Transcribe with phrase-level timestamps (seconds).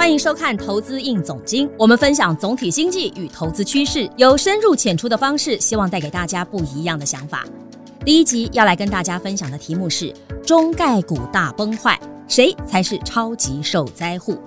[0.00, 7.44] 欢迎收看《投资硬总经》，我们分享总体经济与投资趋势，有深入浅出的方式，希望带给大家不一样的想法。
[8.02, 10.10] 第一集要来跟大家分享的题目是：
[10.42, 14.38] 中概股大崩坏，谁才是超级受灾户？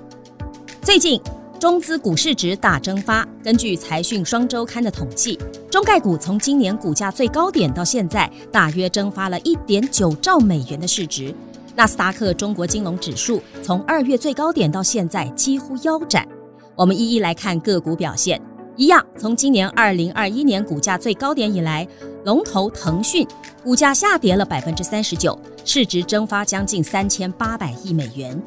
[0.81, 1.21] 最近
[1.59, 5.37] 中资股市值大蒸发，根据财讯双周刊的统计，
[5.69, 11.31] 中概股从今年股价最高点到现在，大约蒸发了一点九兆美元的市值。
[11.75, 16.27] 纳斯达克中国金融指数从二月最高点到现在几乎腰斩。
[16.75, 18.41] 我们一一来看个股表现。
[18.75, 21.87] 一样，从今年二零二一年股价最高点以来，
[22.25, 23.27] 龙头腾讯
[23.63, 28.41] 股价下跌了百分之三十九，市值蒸发将近三千八百亿美元。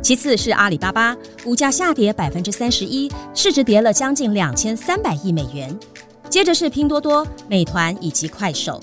[0.00, 5.76] 其次是阿里巴巴，股价下跌百分之三十一，市值跌了将近两千三百亿美元。
[6.28, 8.80] 接着是拼多多、美团以及快手。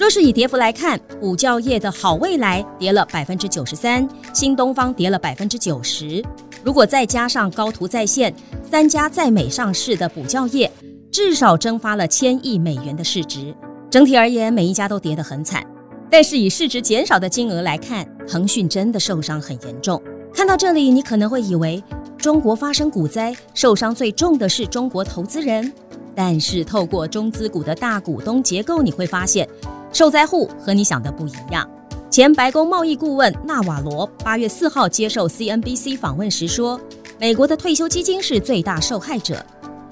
[0.00, 6.24] 若是以跌幅来看，补教业的好未来跌了百分之九十三，新东方跌了百分之九十。
[6.64, 8.34] 如果再加上高途在线
[8.70, 10.72] 三家在美上市的补教业，
[11.12, 13.54] 至少蒸发了千亿美元的市值。
[13.90, 15.62] 整体而言，每一家都跌得很惨。
[16.10, 20.02] 但是以市值减少的金额来看，腾讯真的受伤很严重。
[20.32, 21.84] 看到这里，你可能会以为
[22.16, 25.70] 中国发生股灾，受伤最重的是中国投资人。
[26.14, 29.46] 但是透过中资股的大股东结构，你会发现。
[29.92, 31.68] 受灾户和你想的不一样。
[32.10, 36.80] 前白宫贸易顾问纳瓦罗八月四号接受 CNBC 访问时说，
[37.18, 39.44] 美国的退休基金是最大受害者，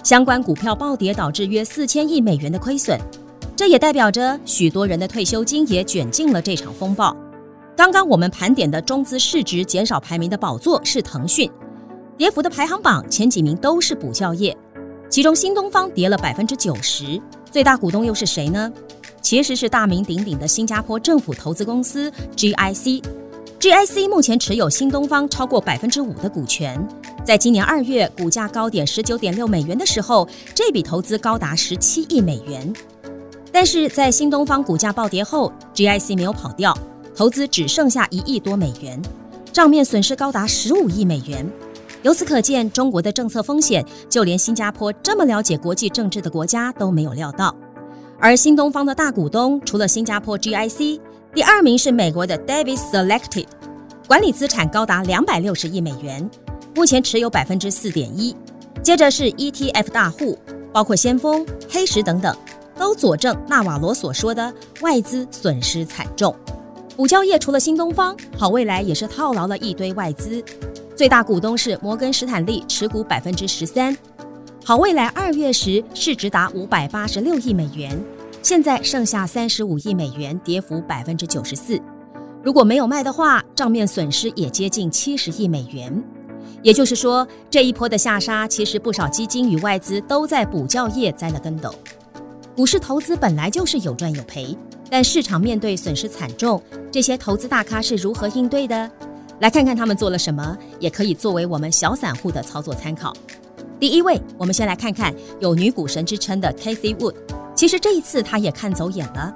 [0.02, 2.98] 相关股票暴跌导致约四千亿美元的亏损，
[3.54, 7.16] 这也代表着许多人的退休金也卷进了这场风暴。
[7.76, 11.48] 刚刚我们盘点的中资市值减少排名的宝座是腾讯，
[12.16, 14.56] 跌幅的排行榜前几名都是补教业，
[15.08, 18.72] 其中新东方跌了百分之九十，最大股东又是谁呢？
[19.28, 26.82] 其实是大名鼎鼎的新加坡政府投资公司 GIC，GIC 目前持有新东方超过百分之五的股权。
[27.26, 32.72] 在今年二月股价高点十九点六美元的时候，这笔投资高达十七亿美元。
[33.52, 36.74] 但是在新东方股价暴跌后，GIC 没有跑掉，
[37.14, 38.98] 投资只剩下一亿多美元，
[39.52, 41.46] 账面损失高达十五亿美元。
[42.00, 47.54] 由此可见，中国的政策风险，就连新加坡这么了解国际政治的国家都没有料到。
[48.20, 51.00] 而新东方的大股东除了新加坡 GIC，
[51.32, 53.46] 第二名是美国的 Davis Selected，
[54.08, 56.28] 管理资产高达两百六十亿美元，
[56.74, 58.34] 目前持有百分之四点一。
[58.82, 60.36] 接着是 ETF 大户，
[60.72, 62.36] 包括先锋、黑石等等，
[62.76, 66.34] 都佐证纳瓦罗所说的外资损失惨重。
[66.96, 70.42] 补教业除了新东方，好未来也是套牢了一堆外资，
[70.96, 73.96] 最大股东是摩根士坦利，持股百分之十三。
[74.64, 77.98] 好未来二月时市值达五百八十六亿美元，
[78.42, 81.80] 现在剩下三十五亿美元，跌幅百分之九十四。
[82.42, 86.02] 如果没有卖的话，账面损失也接近七十亿美元。
[86.62, 91.74] 也就是说，这一波的下杀，其实不少基金与外资都在补教业栽了跟斗。
[92.54, 94.56] 股市投资本来就是有赚有赔，
[94.90, 98.90] 但市场面对损失惨重，这些投资大咖是如何应对的？
[99.40, 103.14] 来看看他们做了什么，也可以作为我们小散户的操作参考。
[103.80, 107.14] 第一位，我们先来看看有女股神之称的 Casey Wood。
[107.54, 109.32] 其实这一次她也看走眼了。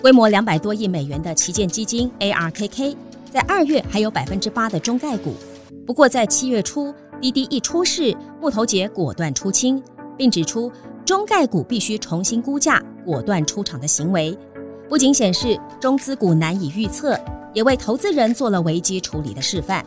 [0.00, 2.96] 规模两百多亿美元的旗舰基金 ARKK，
[3.32, 5.34] 在二月还有百分之八的中概股。
[5.84, 9.82] 不过在七月初，滴滴一出事，木头姐果断出清，
[10.16, 10.70] 并指出
[11.04, 14.36] 中概股必须重新估价，果断出场的行为，
[14.88, 17.18] 不仅显示中资股难以预测，
[17.52, 19.84] 也为投资人做了危机处理的示范。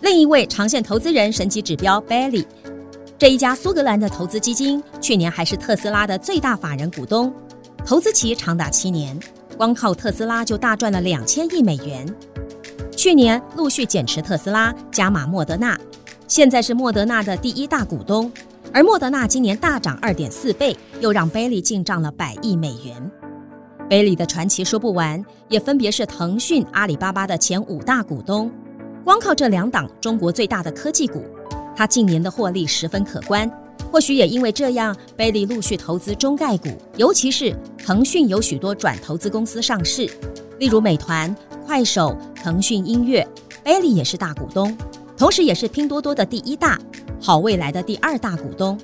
[0.00, 2.44] 另一位长线投资人神级指标 Bailey。
[3.22, 7.32] 这一家苏格兰的投资基金去年还是特斯拉的最大法人股东，
[7.86, 9.16] 投资期长达七年，
[9.56, 12.04] 光靠特斯拉就大赚了两千亿美元。
[12.96, 15.78] 去年陆续减持特斯拉，加码莫德纳，
[16.26, 18.28] 现在是莫德纳的第一大股东。
[18.72, 23.08] 而莫德纳今年大涨二点四倍，又让贝利进账了百亿美元。
[23.88, 28.50] 贝利的传奇说不完，也分别是腾讯、阿里巴巴的前五大股东。
[29.04, 31.22] 光靠这两档中国最大的科技股。
[31.74, 33.50] 他近年的获利十分可观，
[33.90, 40.08] 或许也因为这样，贝利陆续投资中概股，尤其是腾讯有许多转投资公司上市，
[40.58, 41.34] 例如美团、
[41.66, 43.26] 快手、腾讯音乐，
[43.64, 44.76] 贝利也是大股东，
[45.16, 46.78] 同时也是拼多多的第一大，
[47.20, 48.78] 好未来的第二大股东，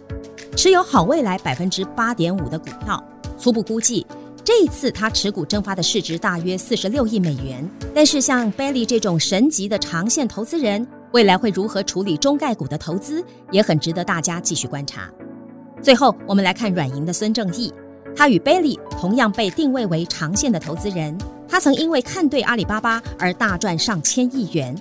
[0.57, 3.03] 持有好未来百分之八点五的股票。
[3.39, 4.05] 初步估计，
[4.43, 7.69] 这一次他持股蒸发的市值大约四十六亿美元。
[7.95, 10.87] 但是像贝利这种神级的长线投资人。
[11.13, 15.11] 未来会如何处理中概股的投资，也很值得大家继续观察。
[15.83, 17.73] 最后，我们来看软银的孙正义，
[18.15, 21.17] 他与 Bailey 同样被定位为长线的投资人。
[21.49, 24.77] 他曾因为看对阿里巴巴而大赚上千亿元。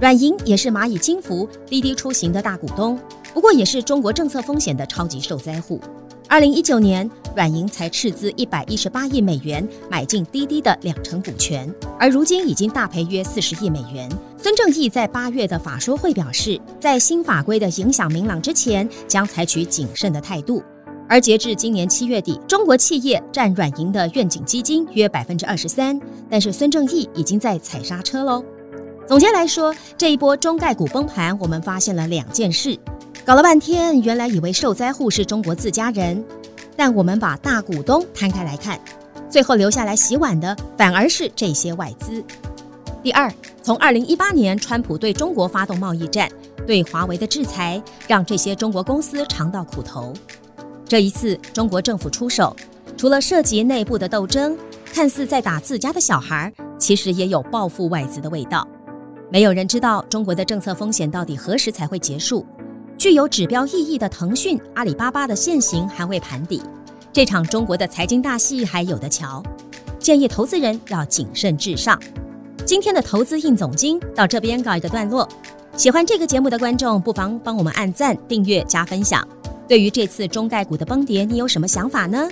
[0.00, 2.98] 软银也是蚂蚁金服、滴滴出行的大股东，
[3.32, 5.80] 不过也是中国政策风险的超级受灾户。
[6.26, 14.08] 二零一九年，软银才斥资一百一十八亿美元买进滴滴的两成股权，而如今已经大赔约四十亿美元。
[14.36, 20.62] 孙正义在八月的法说会表示，在新法规的影响明朗之前，将采取谨慎的态度。
[21.08, 28.44] 而截至今年七月底，中国企业占软银的愿景基金约百分之二十三，但是孙正义已经在踩刹车喽。
[29.06, 32.78] 总结来说，这一波中概股崩盘，我们发现了两件事。
[33.24, 36.24] 搞了半天，原来以为受灾户是中国自家人，
[36.80, 38.80] 但我们把大股东摊开来看，
[39.28, 42.24] 最后留下来洗碗的反而是这些外资。
[43.02, 43.30] 第二，
[43.62, 46.26] 从二零一八年川普对中国发动贸易战，
[46.66, 50.14] 对华为的制裁，让这些中国公司尝到苦头。
[50.86, 52.56] 这一次中国政府出手，
[52.96, 54.56] 除了涉及内部的斗争，
[54.90, 58.66] 看似在打自家的小孩，其实也有报复外资的味道。
[59.30, 62.46] 没有人知道中国的政策风险到底何时才会结束。
[63.00, 66.60] 具有指标意义的腾讯、阿里巴巴的现行还未盘底，
[67.14, 69.42] 这场中国的财经大戏还有的瞧。
[69.98, 71.98] 建议投资人要谨慎至上。
[72.66, 75.26] 今天的投资硬总经到这边告一个段落。
[75.78, 79.26] 喜欢这个节目的观众，不妨帮我们按赞、订阅、加分享。
[79.66, 82.28] 对于这次中概股的崩跌，你有什么想法呢？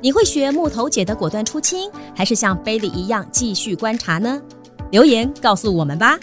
[0.00, 4.40] 你会学木头姐的果断出清，还是像贝利一样继续观察呢？
[4.92, 6.16] 留言告诉我们吧。